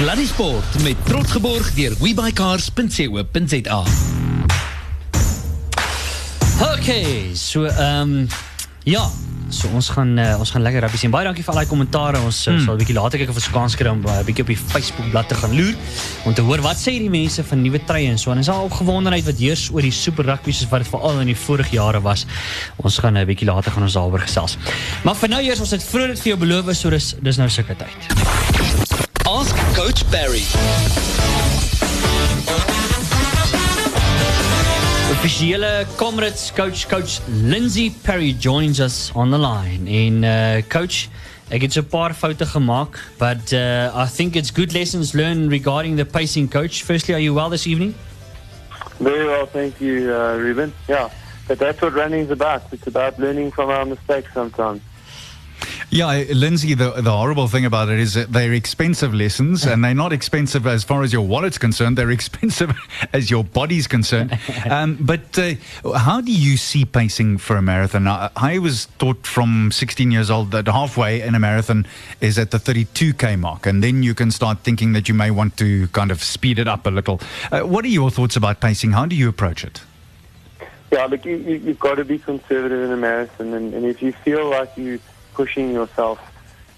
Sluddy 0.00 0.24
Sport 0.24 0.82
met 0.82 0.96
trots 1.04 1.30
geborg 1.30 1.74
deur 1.76 1.92
webuycars.co.za. 2.00 3.80
Okay, 6.72 7.34
so 7.34 7.64
ehm 7.64 8.14
um, 8.14 8.28
ja, 8.88 9.02
so 9.52 9.68
ons 9.76 9.90
gaan 9.92 10.14
uh, 10.16 10.38
ons 10.38 10.54
gaan 10.54 10.64
lekker 10.64 10.86
rugby 10.86 11.02
sien. 11.02 11.12
Baie 11.12 11.28
dankie 11.28 11.44
vir 11.44 11.52
al 11.52 11.60
die 11.66 11.68
kommentare. 11.68 12.22
Ons 12.24 12.38
uh, 12.48 12.56
sal 12.64 12.78
'n 12.78 12.80
bietjie 12.80 12.96
later 12.96 13.20
kyk 13.20 13.34
of 13.34 13.42
ons 13.42 13.50
kans 13.52 13.76
kry 13.76 13.92
om 13.92 14.00
'n 14.00 14.08
uh, 14.08 14.24
bietjie 14.24 14.46
op 14.46 14.54
die 14.54 14.56
Facebook 14.56 15.10
bladsy 15.12 15.34
te 15.34 15.40
gaan 15.42 15.52
loer 15.58 15.76
om 16.24 16.34
te 16.34 16.46
hoor 16.48 16.64
wat 16.64 16.80
sê 16.80 16.96
die 16.96 17.12
mense 17.12 17.44
van 17.44 17.60
nuwe 17.60 17.84
treye 17.84 18.08
en 18.08 18.18
so. 18.18 18.32
En 18.32 18.40
is 18.40 18.48
al 18.48 18.72
opgewondenheid 18.72 19.28
wat 19.28 19.36
heers 19.36 19.68
oor 19.68 19.84
die 19.84 19.92
super 19.92 20.24
rugby 20.24 20.56
soos 20.56 20.70
wat 20.72 20.80
dit 20.80 20.92
veral 20.94 21.20
in 21.20 21.28
die 21.34 21.36
vorige 21.36 21.76
jare 21.76 22.00
was. 22.00 22.24
Ons 22.80 22.96
gaan 23.04 23.20
'n 23.20 23.20
uh, 23.20 23.26
bietjie 23.28 23.52
later 23.52 23.70
gaan 23.70 23.84
ons 23.84 24.00
daaroor 24.00 24.24
gesels. 24.24 24.56
Maar 25.04 25.14
vir 25.14 25.28
nou 25.28 25.42
eers 25.44 25.60
ons 25.60 25.76
het 25.76 25.84
vroeër 25.84 26.16
dit 26.16 26.20
vir 26.24 26.32
jou 26.32 26.40
beloof 26.40 26.72
so 26.72 26.88
dis 26.88 27.16
dis 27.20 27.36
nou 27.36 27.50
sulke 27.52 27.76
tyd. 27.76 28.89
Ask 29.30 29.54
Coach 29.76 30.02
Parry. 30.10 30.42
Officiële 35.12 35.86
Comrades 35.96 36.52
coach 36.56 36.88
coach 36.88 37.20
Lindsay 37.28 37.92
Parry 38.02 38.36
joins 38.38 38.80
us 38.80 39.12
on 39.14 39.30
the 39.30 39.38
line. 39.38 39.86
En 39.86 40.24
uh 40.24 40.62
coach, 40.68 41.06
ek 41.48 41.62
het 41.62 41.72
so 41.72 41.80
'n 41.80 41.86
paar 41.86 42.14
foute 42.14 42.46
gemaak, 42.46 42.98
but 43.18 43.52
uh 43.52 44.04
I 44.04 44.06
think 44.16 44.34
it's 44.34 44.50
good 44.50 44.72
lessons 44.72 45.12
learned 45.12 45.50
regarding 45.50 45.96
the 45.96 46.04
pacing 46.04 46.50
coach. 46.50 46.82
Firstly, 46.82 47.14
are 47.14 47.22
you 47.22 47.34
well 47.34 47.50
this 47.50 47.66
evening? 47.66 47.94
Very 48.98 49.26
well, 49.26 49.46
thank 49.52 49.78
you, 49.78 50.10
uh, 50.10 50.42
Ruben. 50.42 50.72
Yeah, 50.88 51.08
but 51.46 51.58
that's 51.58 51.80
what 51.80 51.92
running 51.94 52.24
is 52.24 52.30
about. 52.30 52.62
It's 52.72 52.86
about 52.86 53.18
learning 53.18 53.52
from 53.52 53.70
our 53.70 53.86
mistakes 53.86 54.32
sometimes. 54.34 54.80
Yeah, 55.92 56.22
Lindsay, 56.32 56.74
the, 56.74 56.92
the 56.92 57.10
horrible 57.10 57.48
thing 57.48 57.64
about 57.64 57.88
it 57.88 57.98
is 57.98 58.14
that 58.14 58.32
they're 58.32 58.52
expensive 58.52 59.12
lessons 59.12 59.66
and 59.66 59.82
they're 59.82 59.92
not 59.92 60.12
expensive 60.12 60.64
as 60.64 60.84
far 60.84 61.02
as 61.02 61.12
your 61.12 61.26
wallet's 61.26 61.58
concerned. 61.58 61.98
They're 61.98 62.10
expensive 62.20 62.70
as 63.12 63.28
your 63.28 63.44
body's 63.44 63.86
concerned. 63.86 64.38
Um, 64.70 64.98
but 65.00 65.36
uh, 65.38 65.54
how 65.96 66.20
do 66.20 66.30
you 66.30 66.56
see 66.56 66.84
pacing 66.84 67.38
for 67.38 67.56
a 67.56 67.62
marathon? 67.62 68.06
I, 68.06 68.30
I, 68.36 68.58
was 68.58 68.86
taught 68.98 69.26
from 69.26 69.72
16 69.72 70.10
years 70.10 70.30
old 70.30 70.50
that 70.52 70.66
halfway 70.68 71.22
in 71.22 71.34
a 71.34 71.40
marathon 71.40 71.86
is 72.20 72.38
at 72.38 72.50
the 72.50 72.58
32K 72.58 73.38
mark. 73.38 73.66
And 73.66 73.82
then 73.82 74.02
you 74.02 74.14
can 74.14 74.30
start 74.30 74.60
thinking 74.60 74.92
that 74.92 75.08
you 75.08 75.14
may 75.14 75.30
want 75.30 75.56
to 75.56 75.88
kind 75.88 76.10
of 76.10 76.22
speed 76.22 76.58
it 76.58 76.68
up 76.68 76.86
a 76.86 76.90
little. 76.90 77.20
Uh, 77.50 77.62
what 77.62 77.84
are 77.84 77.88
your 77.88 78.10
thoughts 78.10 78.36
about 78.36 78.60
pacing? 78.60 78.92
How 78.92 79.06
do 79.06 79.16
you 79.16 79.28
approach 79.28 79.64
it? 79.64 79.80
Yeah, 80.92 81.06
look, 81.06 81.24
you, 81.24 81.36
you, 81.36 81.58
have 81.60 81.78
got 81.80 81.94
to 81.96 82.04
be 82.04 82.18
conservative 82.18 82.82
in 82.84 82.92
a 82.92 82.96
marathon. 82.96 83.54
And, 83.54 83.74
and 83.74 83.86
if 83.86 84.02
you 84.02 84.12
feel 84.12 84.48
like 84.48 84.76
you 84.76 85.00
pushing 85.40 85.72
yourself 85.72 86.20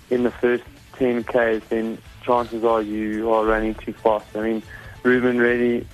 in 0.09 0.23
the 0.23 0.31
first 0.31 0.63
10 0.93 1.25
Ks, 1.25 1.67
then 1.69 1.99
chances 2.23 2.63
are 2.63 2.81
you 2.81 3.33
are 3.33 3.45
running 3.45 3.75
too 3.75 3.93
fast. 3.93 4.37
I 4.37 4.41
mean, 4.41 4.63
Ruben 5.03 5.39
really, 5.39 5.85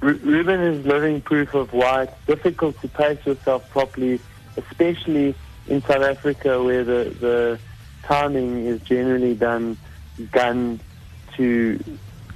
Ruben 0.00 0.60
is 0.60 0.84
living 0.84 1.20
proof 1.20 1.54
of 1.54 1.72
why 1.72 2.02
it's 2.02 2.26
difficult 2.26 2.80
to 2.80 2.88
pace 2.88 3.24
yourself 3.24 3.70
properly, 3.70 4.18
especially 4.56 5.36
in 5.68 5.82
South 5.82 6.02
Africa 6.02 6.64
where 6.64 6.82
the, 6.82 7.14
the 7.20 7.60
timing 8.02 8.66
is 8.66 8.80
generally 8.80 9.36
done 9.36 9.76
gun 10.32 10.80
to 11.36 11.78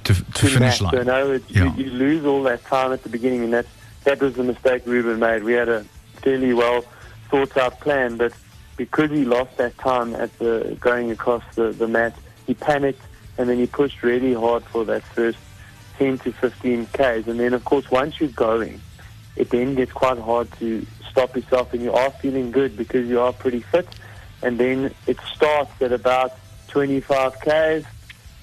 to, 0.05 0.13
to, 0.13 0.23
to 0.31 0.47
finish 0.47 0.79
line. 0.79 0.93
So 0.93 1.03
no, 1.03 1.33
yeah. 1.49 1.75
you, 1.75 1.83
you 1.83 1.91
lose 1.91 2.25
all 2.25 2.43
that 2.43 2.63
time 2.63 2.93
at 2.93 3.03
the 3.03 3.09
beginning, 3.09 3.43
and 3.43 3.51
that 3.51 3.65
that 4.05 4.21
was 4.21 4.35
the 4.35 4.43
mistake 4.43 4.83
Ruben 4.85 5.19
made. 5.19 5.43
We 5.43 5.51
had 5.51 5.67
a 5.67 5.83
fairly 6.23 6.53
well 6.53 6.85
thought 7.29 7.57
out 7.57 7.81
plan, 7.81 8.15
but 8.15 8.31
because 8.79 9.11
he 9.11 9.25
lost 9.25 9.57
that 9.57 9.77
time 9.77 10.15
at 10.15 10.31
the 10.39 10.77
going 10.79 11.11
across 11.11 11.43
the, 11.55 11.73
the 11.73 11.85
mat, 11.85 12.15
he 12.47 12.53
panicked 12.53 13.01
and 13.37 13.49
then 13.49 13.57
he 13.57 13.67
pushed 13.67 14.01
really 14.03 14.33
hard 14.33 14.63
for 14.63 14.85
that 14.85 15.03
first 15.03 15.37
10 15.97 16.17
to 16.19 16.31
15 16.31 16.85
Ks. 16.85 17.27
And 17.27 17.37
then, 17.37 17.53
of 17.53 17.65
course, 17.65 17.91
once 17.91 18.21
you're 18.21 18.29
going, 18.29 18.79
it 19.35 19.49
then 19.49 19.75
gets 19.75 19.91
quite 19.91 20.17
hard 20.17 20.49
to 20.59 20.85
stop 21.09 21.35
yourself 21.35 21.73
and 21.73 21.83
you 21.83 21.91
are 21.91 22.09
feeling 22.09 22.51
good 22.51 22.77
because 22.77 23.05
you 23.09 23.19
are 23.19 23.33
pretty 23.33 23.59
fit. 23.59 23.85
And 24.41 24.57
then 24.57 24.95
it 25.07 25.17
starts 25.35 25.81
at 25.81 25.91
about 25.91 26.37
25 26.69 27.33
Ks 27.41 27.85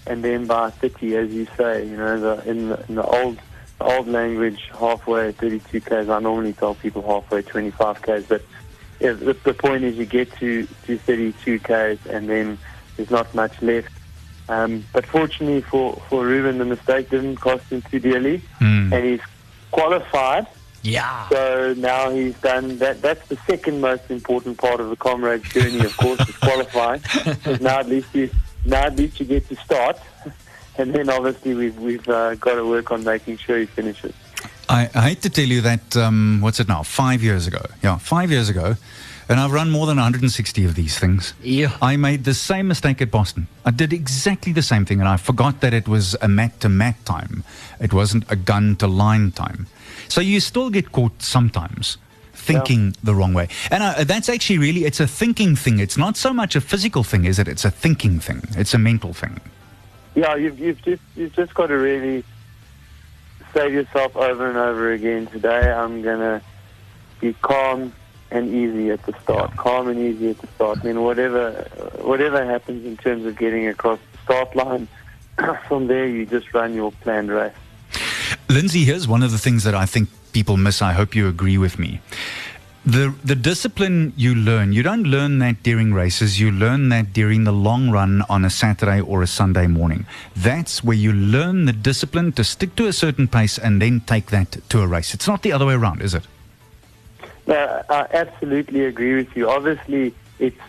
and 0.07 0.23
then 0.23 0.47
by 0.47 0.69
30, 0.69 1.17
as 1.17 1.33
you 1.33 1.47
say, 1.57 1.87
you 1.87 1.97
know, 1.97 2.21
the, 2.21 2.51
in, 2.51 2.69
the, 2.69 2.85
in 2.89 2.95
the 2.97 3.07
old 3.07 3.39
the 3.79 3.85
old 3.85 4.09
language, 4.09 4.71
halfway 4.79 5.33
32 5.33 5.81
Ks. 5.81 6.09
I 6.09 6.19
normally 6.21 6.53
tell 6.53 6.75
people 6.75 7.03
halfway 7.03 7.43
25 7.43 8.03
Ks, 8.03 8.25
but 8.27 8.43
yeah, 9.01 9.13
the, 9.13 9.37
the 9.45 9.55
point 9.55 9.85
is 9.85 9.97
you 9.97 10.07
get 10.07 10.33
to, 10.37 10.67
to 10.85 10.99
32 10.99 11.61
Ks 11.61 12.07
and 12.07 12.29
then 12.29 12.59
there's 12.97 13.11
not 13.11 13.35
much 13.35 13.61
left. 13.63 13.93
Um, 14.49 14.85
but 14.93 15.05
fortunately 15.07 15.61
for, 15.63 16.01
for 16.09 16.25
Ruben, 16.25 16.59
the 16.59 16.65
mistake 16.65 17.11
didn't 17.11 17.37
cost 17.37 17.65
him 17.71 17.83
too 17.83 17.99
dearly, 17.99 18.43
mm. 18.61 18.93
and 18.93 19.05
he's 19.05 19.21
qualified. 19.73 20.47
Yeah. 20.83 21.29
So 21.31 21.75
now 21.77 22.11
he's 22.11 22.39
done 22.41 22.79
that. 22.79 23.03
That's 23.03 23.27
the 23.29 23.37
second 23.47 23.81
most 23.81 24.09
important 24.09 24.59
part 24.59 24.81
of 24.81 24.89
the 24.89 24.97
comrades 24.97 25.49
journey, 25.49 25.81
of 25.81 25.97
course, 25.97 26.21
is 26.29 26.37
qualifying. 26.37 27.03
Because 27.25 27.61
now 27.61 27.81
at 27.81 27.89
least 27.89 28.15
you 28.15 28.31
now 28.65 28.85
at 28.85 28.97
least 28.97 29.19
you 29.19 29.27
get 29.27 29.49
to 29.49 29.57
start, 29.57 29.99
and 30.79 30.95
then 30.95 31.11
obviously 31.11 31.55
we've 31.55 31.79
we've 31.79 32.09
uh, 32.09 32.37
got 32.37 32.55
to 32.55 32.65
work 32.65 32.93
on 32.93 33.03
making 33.03 33.39
sure 33.39 33.59
he 33.59 33.67
finishes. 33.67 34.15
I, 34.77 34.91
I 34.95 35.09
hate 35.09 35.23
to 35.23 35.31
tell 35.31 35.47
you 35.47 35.63
that, 35.63 35.97
um, 35.97 36.41
what's 36.43 36.61
it 36.61 36.69
now, 36.69 36.83
five 36.83 37.23
years 37.23 37.47
ago. 37.47 37.65
Yeah, 37.83 37.97
five 37.97 38.31
years 38.31 38.51
ago. 38.51 38.75
And 39.29 39.41
I've 39.41 39.51
run 39.51 39.71
more 39.71 39.87
than 39.87 39.97
160 39.97 40.65
of 40.65 40.75
these 40.75 40.99
things. 40.99 41.33
Yeah. 41.43 41.77
I 41.81 41.97
made 41.97 42.25
the 42.25 42.35
same 42.35 42.69
mistake 42.69 43.01
at 43.01 43.11
Boston. 43.11 43.49
I 43.65 43.71
did 43.71 43.93
exactly 43.93 44.53
the 44.53 44.63
same 44.63 44.85
thing, 44.85 45.01
and 45.01 45.09
I 45.09 45.17
forgot 45.17 45.63
that 45.63 45.73
it 45.73 45.89
was 45.89 46.15
a 46.21 46.29
mat 46.29 46.61
to 46.61 46.69
mat 46.69 46.97
time. 47.05 47.43
It 47.81 47.93
wasn't 47.93 48.31
a 48.31 48.37
gun 48.37 48.77
to 48.77 48.87
line 48.87 49.33
time. 49.33 49.67
So 50.09 50.21
you 50.21 50.39
still 50.41 50.71
get 50.71 50.93
caught 50.93 51.23
sometimes 51.23 51.97
thinking 52.35 52.85
yeah. 52.87 53.01
the 53.03 53.15
wrong 53.15 53.35
way. 53.35 53.49
And 53.71 53.83
uh, 53.83 54.05
that's 54.05 54.29
actually 54.29 54.59
really, 54.59 54.85
it's 54.85 55.01
a 55.01 55.07
thinking 55.07 55.57
thing. 55.57 55.81
It's 55.81 55.97
not 55.97 56.17
so 56.17 56.33
much 56.33 56.55
a 56.55 56.61
physical 56.61 57.03
thing, 57.03 57.25
is 57.25 57.39
it? 57.39 57.49
It's 57.49 57.65
a 57.65 57.71
thinking 57.71 58.21
thing. 58.21 58.43
It's 58.51 58.75
a 58.75 58.79
mental 58.79 59.13
thing. 59.13 59.41
Yeah, 60.15 60.37
you've, 60.37 60.59
you've, 60.61 60.83
just, 60.83 61.03
you've 61.17 61.33
just 61.33 61.55
got 61.55 61.69
to 61.69 61.79
really 61.79 62.23
say 63.53 63.69
to 63.69 63.75
yourself 63.75 64.17
over 64.17 64.49
and 64.49 64.57
over 64.57 64.93
again, 64.93 65.27
today 65.27 65.73
I'm 65.73 66.03
going 66.03 66.21
to 66.21 66.43
be 67.21 67.35
calm 67.35 67.93
and 68.31 68.49
easy 68.49 68.91
at 68.91 69.05
the 69.05 69.15
start. 69.23 69.51
Yeah. 69.51 69.57
Calm 69.57 69.89
and 69.89 69.99
easy 69.99 70.31
at 70.31 70.39
the 70.39 70.47
start. 70.49 70.79
I 70.83 70.85
mean, 70.85 71.03
whatever, 71.03 71.53
whatever 72.01 72.45
happens 72.45 72.85
in 72.85 72.97
terms 72.97 73.25
of 73.25 73.39
getting 73.39 73.67
across 73.69 73.99
the 74.13 74.19
start 74.25 74.57
line, 74.57 74.89
from 75.69 75.87
there 75.87 76.07
you 76.07 76.27
just 76.27 76.53
run 76.53 76.75
your 76.75 76.93
planned 76.93 77.31
race. 77.31 77.55
Lindsay, 78.49 78.85
here's 78.85 79.09
one 79.09 79.23
of 79.23 79.33
the 79.33 79.39
things 79.39 79.65
that 79.65 79.75
I 79.75 79.87
think 79.87 80.09
people 80.33 80.57
miss. 80.57 80.83
I 80.83 80.93
hope 80.93 81.15
you 81.15 81.29
agree 81.29 81.59
with 81.59 81.79
me 81.79 82.01
the 82.87 83.13
the 83.25 83.35
discipline 83.35 84.13
you 84.17 84.33
learn 84.33 84.73
you 84.73 84.81
don't 84.81 85.03
learn 85.03 85.41
that 85.41 85.61
during 85.65 85.93
races 85.93 86.39
you 86.39 86.53
learn 86.53 86.89
that 86.89 87.13
during 87.13 87.43
the 87.43 87.53
long 87.53 87.91
run 87.91 88.23
on 88.29 88.45
a 88.45 88.51
saturday 88.51 89.01
or 89.01 89.23
a 89.23 89.27
sunday 89.27 89.67
morning. 89.67 90.07
That's 90.37 90.85
where 90.85 90.97
you 90.97 91.13
learn 91.13 91.65
the 91.65 91.73
discipline 91.73 92.31
to 92.33 92.45
stick 92.45 92.77
to 92.77 92.87
a 92.87 92.93
certain 92.93 93.27
pace 93.27 93.59
and 93.59 93.83
then 93.83 94.01
take 94.03 94.27
that 94.27 94.57
to 94.69 94.83
a 94.83 94.87
race. 94.87 95.15
It's 95.15 95.27
not 95.27 95.43
the 95.43 95.53
other 95.53 95.67
way 95.67 95.75
around 95.75 96.01
is 96.01 96.15
it? 96.15 96.23
No, 97.49 97.83
i 97.91 98.07
absolutely 98.13 98.85
agree 98.85 99.17
with 99.17 99.37
you. 99.37 99.51
Obviously 99.51 100.15
it's 100.39 100.61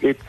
it's 0.00 0.24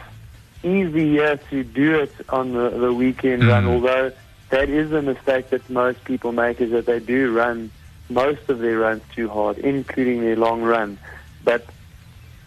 easier 0.61 1.37
to 1.49 1.63
do 1.63 1.99
it 1.99 2.13
on 2.29 2.51
the, 2.51 2.69
the 2.69 2.93
weekend 2.93 3.43
mm. 3.43 3.49
run 3.49 3.65
although 3.65 4.11
that 4.49 4.69
is 4.69 4.91
a 4.91 5.01
mistake 5.01 5.49
that 5.51 5.69
most 5.69 6.03
people 6.03 6.33
make 6.33 6.59
is 6.59 6.71
that 6.71 6.85
they 6.85 6.99
do 6.99 7.33
run 7.33 7.71
most 8.13 8.49
of 8.49 8.59
their 8.59 8.77
runs 8.77 9.03
too 9.15 9.29
hard, 9.29 9.57
including 9.57 10.21
their 10.21 10.35
long 10.35 10.61
run. 10.61 10.97
But 11.43 11.65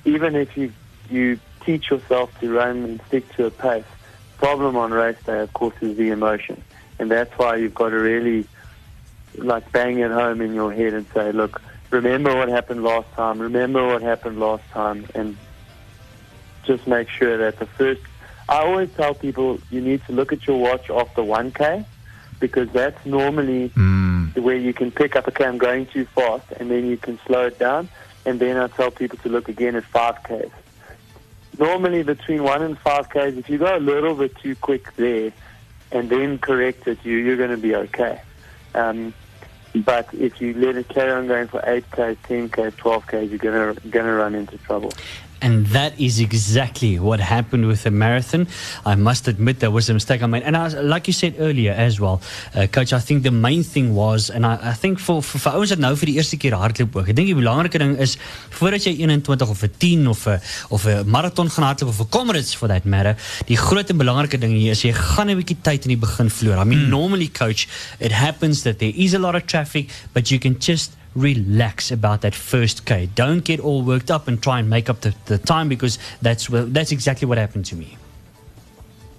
even 0.05 0.37
if 0.37 0.57
you 0.57 0.73
you 1.11 1.39
teach 1.65 1.91
yourself 1.91 2.39
to 2.41 2.53
run 2.53 2.85
and 2.85 3.01
stick 3.09 3.29
to 3.37 3.47
a 3.47 3.51
pace, 3.51 3.85
problem 4.39 4.77
on 4.77 4.93
race 4.93 5.17
day, 5.25 5.41
of 5.41 5.53
course, 5.53 5.75
is 5.81 5.97
the 5.97 6.11
emotion, 6.11 6.63
and 6.99 7.11
that's 7.11 7.33
why 7.39 7.57
you've 7.57 7.75
got 7.75 7.91
to 7.91 7.99
really 7.99 8.47
like 9.37 9.71
bang 9.73 9.99
it 9.99 10.11
home 10.11 10.41
in 10.41 10.55
your 10.55 10.73
head 10.73 10.95
and 10.95 11.07
say, 11.13 11.31
look, 11.33 11.61
remember 11.91 12.35
what 12.35 12.49
happened 12.49 12.83
last 12.83 13.11
time, 13.13 13.41
remember 13.41 13.87
what 13.87 14.03
happened 14.03 14.41
last 14.41 14.65
time, 14.71 15.07
and 15.15 15.37
just 16.65 16.87
make 16.87 17.09
sure 17.09 17.37
that 17.39 17.59
the 17.59 17.67
first. 17.67 18.01
I 18.49 18.59
always 18.59 18.93
tell 18.93 19.13
people 19.13 19.59
you 19.71 19.81
need 19.81 20.05
to 20.07 20.13
look 20.13 20.33
at 20.33 20.47
your 20.47 20.61
watch 20.61 20.89
after 20.89 21.21
1K 21.21 21.85
because 22.41 22.69
that's 22.71 23.05
normally 23.07 23.71
mm. 23.71 24.37
where 24.39 24.57
you 24.57 24.73
can 24.73 24.91
pick 24.91 25.17
up, 25.17 25.27
okay, 25.29 25.45
I'm 25.45 25.59
going 25.59 25.87
too 25.87 26.05
fast, 26.07 26.51
and 26.53 26.71
then 26.71 26.87
you 26.87 26.97
can 26.97 27.19
slow 27.27 27.47
it 27.47 27.59
down. 27.59 27.89
And 28.25 28.41
then 28.41 28.57
I 28.57 28.67
tell 28.69 28.91
people 28.91 29.19
to 29.19 29.29
look 29.29 29.49
again 29.49 29.77
at 29.77 29.85
5Ks. 29.85 30.51
Normally 31.59 32.03
between 32.03 32.43
1 32.43 32.63
and 32.63 32.79
5Ks, 32.79 33.39
if 33.39 33.49
you 33.49 33.59
go 33.59 33.77
a 33.77 33.79
little 33.79 34.15
bit 34.15 34.37
too 34.37 34.57
quick 34.57 34.95
there 34.97 35.33
and 35.93 36.11
then 36.11 36.39
correct 36.39 36.87
it, 36.89 36.99
you, 37.05 37.17
you're 37.19 37.37
going 37.37 37.51
to 37.51 37.57
be 37.57 37.75
okay. 37.75 38.21
Um, 38.75 39.15
but 39.75 40.13
if 40.13 40.41
you 40.41 40.55
let 40.55 40.77
it 40.77 40.89
carry 40.89 41.13
on 41.13 41.29
going 41.29 41.49
for 41.49 41.61
8Ks, 41.61 42.17
10Ks, 42.29 42.73
12Ks, 42.73 43.31
you're 43.31 43.39
going 43.39 43.75
to, 43.75 43.89
going 43.89 44.07
to 44.07 44.13
run 44.13 44.35
into 44.35 44.59
trouble. 44.59 44.93
And 45.47 45.65
that 45.67 45.95
is 46.01 46.19
exactly 46.19 46.99
what 46.99 47.21
happened 47.21 47.69
with 47.69 47.85
the 47.85 47.93
marathon. 47.93 48.49
I 48.85 48.97
must 48.97 49.29
admit 49.29 49.61
there 49.61 49.71
was 49.71 49.89
a 49.89 49.95
mistake 49.95 50.21
I 50.21 50.27
made. 50.27 50.43
And 50.43 50.57
I, 50.57 50.67
like 50.81 51.07
you 51.07 51.13
said 51.13 51.37
earlier 51.39 51.71
as 51.71 52.01
well, 52.01 52.21
uh, 52.57 52.67
Coach, 52.67 52.93
I 52.93 52.99
think 52.99 53.23
the 53.23 53.31
main 53.31 53.63
thing 53.63 53.95
was, 53.95 54.29
and 54.29 54.45
I, 54.45 54.59
I 54.61 54.73
think 54.73 54.99
for, 54.99 55.23
for, 55.23 55.39
for 55.39 55.53
ouens 55.55 55.71
dat 55.71 55.79
nou 55.79 55.93
vir 56.01 56.11
die 56.11 56.17
eerste 56.19 56.35
keer 56.43 56.57
hardloop 56.59 56.99
ook, 56.99 57.13
ek 57.13 57.19
dink 57.21 57.31
die 57.31 57.39
belangrike 57.39 57.79
ding 57.79 57.95
is, 58.03 58.17
voordat 58.59 58.89
jy 58.89 58.97
21 59.07 59.47
of 59.55 59.63
'n 59.63 59.73
10 59.87 60.11
of 60.11 60.27
'n 60.27 60.41
of 60.75 60.91
'n 60.91 61.07
marathon 61.15 61.55
gaan 61.55 61.69
hardloop 61.69 61.95
of 61.95 62.03
'n 62.03 62.11
Comrades 62.19 62.53
for 62.59 62.67
that 62.67 62.85
matter, 62.85 63.15
die 63.47 63.61
groot 63.69 63.95
en 63.95 64.03
belangrike 64.03 64.43
ding 64.43 64.51
hier 64.51 64.75
is 64.75 64.83
jy 64.83 64.93
gaan 64.99 65.31
'n 65.31 65.39
bietjie 65.39 65.63
tyd 65.63 65.87
in 65.87 65.95
die 65.95 66.03
begin 66.09 66.27
verloor. 66.27 66.59
I 66.59 66.67
mean, 66.67 66.87
mm. 66.87 66.91
normally 66.91 67.31
coach, 67.31 67.69
it 68.01 68.11
happens 68.11 68.67
that 68.67 68.81
there 68.83 68.95
is 68.97 69.15
a 69.15 69.23
lot 69.23 69.39
of 69.39 69.47
traffic, 69.47 69.95
but 70.13 70.27
you 70.29 70.41
can 70.43 70.59
just 70.59 70.99
relax 71.17 71.91
about 71.91 72.21
that 72.21 72.35
first 72.35 72.85
K. 72.85 73.09
Don't 73.15 73.45
get 73.45 73.61
all 73.61 73.83
worked 73.85 74.11
up 74.11 74.29
and 74.29 74.41
try 74.43 74.59
and 74.59 74.69
make 74.69 74.89
up 74.91 75.01
the, 75.01 75.13
the 75.25 75.39
time 75.39 75.69
because 75.69 75.99
that's 76.23 76.49
well, 76.51 76.67
that's 76.73 76.91
exactly 76.93 77.27
what 77.27 77.39
happened 77.39 77.65
to 77.71 77.77
me. 77.77 77.97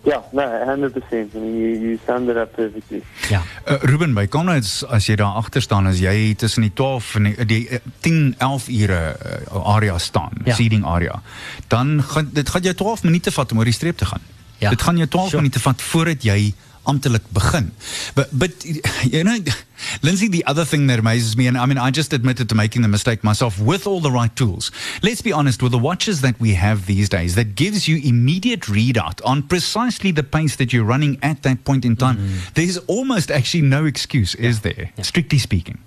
Yeah, 0.06 0.22
no, 0.32 0.42
100%. 0.42 1.36
I 1.36 1.40
mean, 1.40 1.58
you, 1.60 1.68
you 1.90 2.00
summed 2.06 2.30
it 2.30 2.38
up 2.38 2.54
perfectly. 2.56 3.02
Ja. 3.30 3.42
Uh, 3.68 3.74
Ruben, 3.82 4.14
by 4.14 4.28
Comrades 4.28 4.86
as 4.88 5.08
jy 5.10 5.18
daar 5.20 5.36
agter 5.36 5.62
staan 5.62 5.88
as 5.90 6.00
jy 6.00 6.34
tussen 6.40 6.64
die 6.64 6.72
12 6.74 7.10
en 7.20 7.24
die, 7.28 7.46
die 7.50 7.60
uh, 7.76 7.80
10 8.06 8.36
11 8.38 8.70
ure 8.72 9.02
uh, 9.52 9.74
area 9.76 9.98
staan, 10.00 10.32
Ja. 10.46 10.56
seeding 10.56 10.86
area. 10.86 11.20
Dan 11.68 11.98
gaan 12.04 12.30
dit 12.34 12.50
gaan 12.50 12.62
jou 12.62 12.74
12 12.76 13.04
minute 13.04 13.32
vat 13.36 13.52
om 13.52 13.58
oor 13.60 13.68
die 13.68 13.76
streep 13.76 13.98
te 14.00 14.06
gaan. 14.06 14.22
Ja. 14.64 14.70
Dit 14.70 14.82
gaan 14.82 14.98
jou 14.98 15.08
12 15.08 15.30
Sure. 15.30 15.42
minute 15.42 15.60
vat 15.60 15.82
voordat 15.82 16.24
jy 16.24 16.54
amptelik 16.88 17.28
begin. 17.36 17.74
But 18.16 18.32
but 18.32 18.64
you 19.12 19.24
know 19.28 19.36
Lindsay 20.04 20.28
the 20.28 20.46
other 20.46 20.66
thing 20.66 20.88
that 20.88 21.00
amazes 21.00 21.36
me 21.38 21.48
and 21.48 21.58
I 21.58 21.66
mean 21.66 21.78
I 21.78 21.92
just 21.92 22.14
admitted 22.14 22.50
to 22.50 22.56
making 22.56 22.82
the 22.82 22.88
mistake 22.88 23.24
myself 23.24 23.60
with 23.60 23.88
all 23.88 24.00
the 24.00 24.12
right 24.12 24.36
tools. 24.36 24.72
Let's 25.04 25.22
be 25.22 25.32
honest 25.32 25.62
with 25.64 25.72
the 25.72 25.78
watches 25.80 26.22
that 26.22 26.40
we 26.40 26.54
have 26.54 26.86
these 26.86 27.10
days 27.10 27.36
that 27.36 27.56
gives 27.56 27.88
you 27.88 27.98
immediate 28.04 28.62
readout 28.62 29.22
on 29.26 29.44
precisely 29.44 30.12
the 30.12 30.24
pace 30.24 30.56
that 30.58 30.74
you're 30.74 30.84
running 30.86 31.18
at 31.22 31.44
that 31.44 31.64
point 31.64 31.86
in 31.86 31.96
time. 31.96 32.18
There's 32.56 32.78
almost 32.88 33.32
actually 33.32 33.62
no 33.64 33.86
excuse 33.86 34.36
is 34.36 34.62
there 34.62 34.92
strictly 35.02 35.38
speaking. 35.40 35.80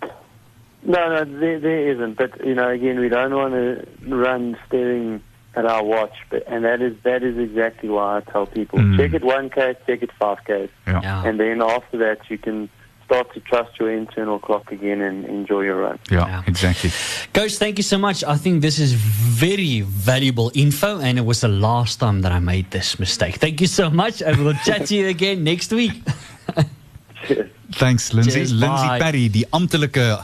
No, 0.83 1.09
no, 1.11 1.25
there, 1.39 1.61
there 1.61 1.91
isn't. 1.93 2.17
But 2.17 2.45
you 2.45 2.55
know, 2.55 2.69
again, 2.69 2.99
we 3.01 3.09
don't 3.11 3.35
want 3.35 3.53
to 3.55 3.87
run 4.09 4.57
staring 4.67 5.23
at 5.55 5.67
our 5.67 5.85
watch. 5.85 6.15
But 6.31 6.45
and 6.47 6.65
that 6.65 6.81
is 6.81 6.97
that 7.03 7.23
is 7.23 7.37
exactly 7.37 7.89
why 7.89 8.19
I 8.19 8.21
tell 8.21 8.47
people 8.47 8.79
Mm. 8.79 8.97
check 8.97 9.13
it 9.13 9.23
one 9.25 9.51
k, 9.51 9.75
check 9.87 10.03
it 10.03 10.11
five 10.19 10.39
k, 10.47 10.71
Ja. 10.87 11.01
Ja. 11.03 11.23
and 11.27 11.39
then 11.39 11.61
after 11.61 11.99
that 11.99 12.19
you 12.31 12.39
can 12.39 12.71
start 13.11 13.33
to 13.35 13.41
trust 13.41 13.71
your 13.81 13.91
internal 13.91 14.39
clock 14.39 14.71
again 14.73 15.01
and 15.03 15.25
enjoy 15.27 15.63
your 15.65 15.81
run. 15.81 15.99
Ja, 16.03 16.27
Ja. 16.29 16.43
exactly. 16.47 16.91
Coach, 17.33 17.57
thank 17.59 17.77
you 17.77 17.83
so 17.83 17.99
much. 17.99 18.23
I 18.25 18.37
think 18.39 18.61
this 18.63 18.79
is 18.79 18.93
very 19.41 19.85
valuable 20.05 20.51
info, 20.55 20.99
and 21.01 21.19
it 21.19 21.25
was 21.25 21.41
the 21.41 21.49
last 21.49 21.99
time 21.99 22.21
that 22.23 22.33
I 22.33 22.39
made 22.41 22.65
this 22.71 22.97
mistake. 22.99 23.39
Thank 23.39 23.59
you 23.61 23.69
so 23.69 23.91
much, 23.91 24.23
and 24.23 24.37
we'll 24.37 24.59
chat 24.67 24.87
to 24.87 24.95
you 24.95 25.09
again 25.09 25.43
next 25.43 25.73
week. 25.73 25.93
Thanks 27.73 28.13
Lindsay. 28.13 28.31
Cheers, 28.33 28.53
Lindsay 28.53 28.87
bye. 28.89 28.99
Perry, 28.99 29.29
die 29.31 29.47
amptelike 29.51 30.19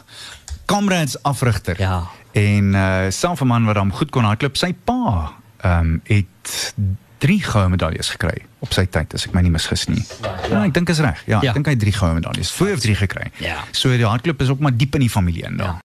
Comrades 0.67 1.23
afrigter. 1.23 1.79
Ja. 1.79 2.03
En 2.33 2.75
uh 2.75 3.05
self 3.09 3.41
'n 3.41 3.47
man 3.47 3.65
wat 3.65 3.77
hom 3.77 3.93
goed 3.93 4.11
kon 4.11 4.25
hardloop, 4.25 4.56
sy 4.56 4.73
pa 4.85 5.33
ehm 5.62 5.79
um, 5.81 6.00
het 6.05 6.75
drie 7.18 7.40
goue 7.42 7.68
medaljes 7.68 8.10
gekry 8.12 8.42
op 8.60 8.72
sy 8.72 8.84
tyd 8.90 9.14
as 9.14 9.26
ek 9.26 9.34
my 9.34 9.40
nie 9.42 9.50
misgis 9.50 9.86
nie. 9.88 10.02
Ja, 10.50 10.64
ek 10.64 10.74
dink 10.74 10.88
is 10.90 10.98
reg. 11.00 11.22
Ja, 11.26 11.40
Ja. 11.42 11.48
ek 11.50 11.54
dink 11.54 11.66
hy 11.66 11.72
het 11.76 11.80
drie 11.80 11.92
goue 11.92 12.14
medaljes. 12.14 12.50
Twee 12.56 12.72
of 12.74 12.80
drie 12.80 12.94
gekry. 12.94 13.30
Ja. 13.38 13.62
So 13.72 13.88
die 13.96 14.04
hardloop 14.06 14.40
is 14.42 14.48
ook 14.48 14.58
maar 14.60 14.76
diep 14.76 14.94
in 14.94 15.00
die 15.00 15.10
familie 15.10 15.44
in. 15.44 15.56
Ja. 15.56 15.78